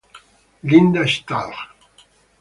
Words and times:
Linda 0.63 1.05
Stahl 1.05 1.53